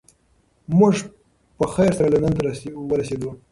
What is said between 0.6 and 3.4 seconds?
موږ په خیر سره لندن ته ورسیدو.